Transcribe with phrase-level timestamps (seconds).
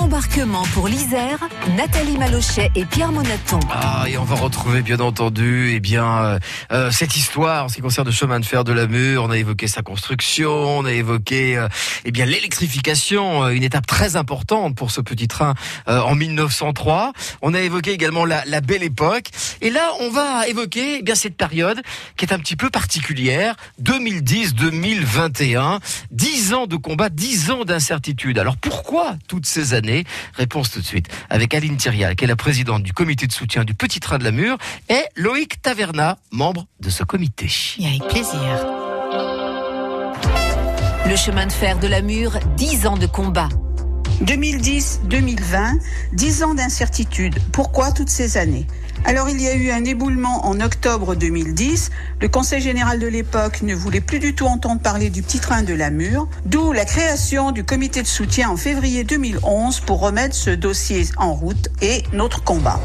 [0.00, 1.38] Embarquement pour l'Isère,
[1.76, 3.58] Nathalie Malochet et Pierre Monaton.
[3.68, 6.38] Ah, et on va retrouver bien entendu, eh bien, euh,
[6.70, 9.24] euh, cette histoire en ce qui concerne le chemin de fer de la Mure.
[9.24, 11.66] On a évoqué sa construction, on a évoqué, euh,
[12.04, 15.54] eh l'électrification, euh, une étape très importante pour ce petit train
[15.86, 17.12] en 1903.
[17.42, 19.30] On a évoqué également la, la belle époque.
[19.60, 21.82] Et là, on va évoquer, eh bien, cette période
[22.16, 25.80] qui est un petit peu particulière, 2010-2021,
[26.12, 28.38] 10 ans de combat, 10 ans d'incertitude.
[28.38, 29.87] Alors pourquoi toutes ces années?
[30.34, 33.64] Réponse tout de suite avec Aline Thirial, qui est la présidente du comité de soutien
[33.64, 37.50] du Petit Train de la Mure, et Loïc Taverna, membre de ce comité.
[37.78, 38.66] Et avec plaisir.
[41.08, 43.48] Le chemin de fer de la Mure, 10 ans de combat.
[44.24, 45.78] 2010-2020,
[46.12, 47.38] 10 ans d'incertitude.
[47.52, 48.66] Pourquoi toutes ces années?
[49.04, 51.90] Alors il y a eu un éboulement en octobre 2010.
[52.20, 55.62] Le Conseil général de l'époque ne voulait plus du tout entendre parler du petit train
[55.62, 60.34] de la Mure, d'où la création du comité de soutien en février 2011 pour remettre
[60.34, 62.80] ce dossier en route et notre combat.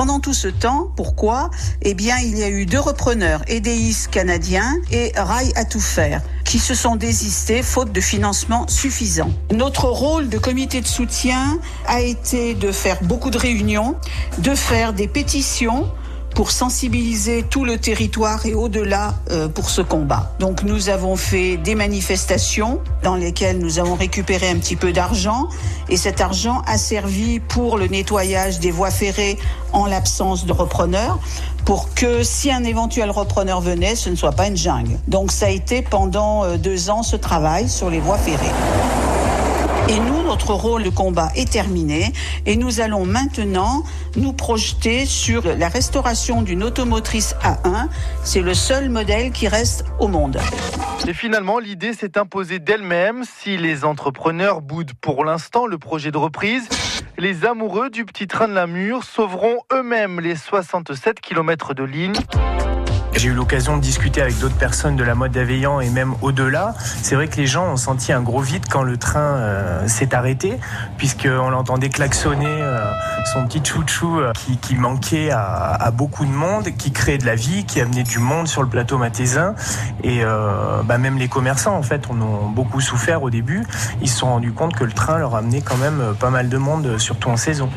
[0.00, 1.50] Pendant tout ce temps, pourquoi?
[1.82, 6.22] Eh bien, il y a eu deux repreneurs, EDIS canadien et Rail à tout faire,
[6.46, 9.30] qui se sont désistés faute de financement suffisant.
[9.52, 13.94] Notre rôle de comité de soutien a été de faire beaucoup de réunions,
[14.38, 15.86] de faire des pétitions
[16.34, 20.32] pour sensibiliser tout le territoire et au-delà euh, pour ce combat.
[20.38, 25.48] Donc nous avons fait des manifestations dans lesquelles nous avons récupéré un petit peu d'argent
[25.88, 29.38] et cet argent a servi pour le nettoyage des voies ferrées
[29.72, 31.18] en l'absence de repreneurs
[31.64, 34.98] pour que si un éventuel repreneur venait, ce ne soit pas une jungle.
[35.08, 39.19] Donc ça a été pendant euh, deux ans ce travail sur les voies ferrées.
[39.90, 42.12] Et nous, notre rôle de combat est terminé
[42.46, 43.82] et nous allons maintenant
[44.14, 47.88] nous projeter sur la restauration d'une automotrice A1.
[48.22, 50.38] C'est le seul modèle qui reste au monde.
[51.08, 53.24] Et finalement, l'idée s'est imposée d'elle-même.
[53.24, 56.68] Si les entrepreneurs boudent pour l'instant le projet de reprise,
[57.18, 62.14] les amoureux du petit train de la Mure sauveront eux-mêmes les 67 km de ligne.
[63.20, 66.72] J'ai eu l'occasion de discuter avec d'autres personnes de la mode d'Aveillan et même au-delà.
[67.02, 70.14] C'est vrai que les gens ont senti un gros vide quand le train euh, s'est
[70.14, 70.58] arrêté,
[70.96, 72.80] puisqu'on l'entendait klaxonner euh,
[73.30, 74.32] son petit chouchou euh,
[74.62, 78.48] qui, manquait à, beaucoup de monde, qui créait de la vie, qui amenait du monde
[78.48, 79.54] sur le plateau matésin.
[80.02, 80.22] Et
[80.86, 83.66] bah, même les commerçants, en fait, en ont beaucoup souffert au début.
[84.00, 86.56] Ils se sont rendus compte que le train leur amenait quand même pas mal de
[86.56, 87.68] monde, surtout en saison.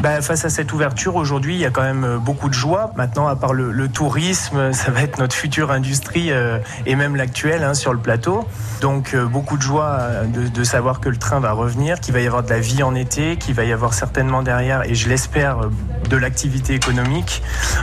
[0.00, 3.26] Bah, face à cette ouverture, aujourd'hui, il y a quand même beaucoup de joie Maintenant,
[3.26, 7.62] à part le, le, tourisme, ça va être notre future industrie euh, et même l'actuelle
[7.64, 8.46] hein, sur le plateau.
[8.80, 12.20] Donc euh, beaucoup de joie de, de, savoir que le train va revenir, qu'il va
[12.20, 15.08] y avoir de la vie en été, qu'il va y avoir certainement derrière, et je
[15.08, 15.68] l'espère,
[16.08, 17.42] de l'activité économique,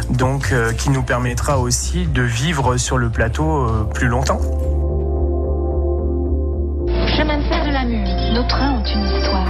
[0.09, 4.39] donc euh, qui nous permettra aussi de vivre sur le plateau euh, plus longtemps.
[7.18, 9.47] Chemin de fer de la Mure, nos trains ont une histoire.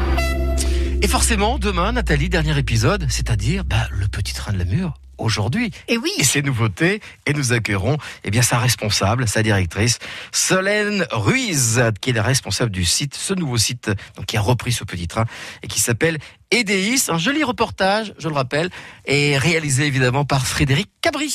[1.02, 5.72] Et forcément, demain, Nathalie, dernier épisode, c'est-à-dire bah, le petit train de la Mure aujourd'hui.
[5.88, 6.12] Et oui.
[6.18, 7.02] Et ses nouveautés.
[7.26, 10.00] Et nous accueillerons eh bien, sa responsable, sa directrice,
[10.32, 14.72] Solène Ruiz, qui est la responsable du site, ce nouveau site donc, qui a repris
[14.72, 15.26] ce petit train
[15.64, 16.18] et qui s'appelle
[16.52, 17.10] Edeis.
[17.10, 18.70] Un joli reportage, je le rappelle,
[19.06, 21.32] est réalisé évidemment par Frédéric Cabri.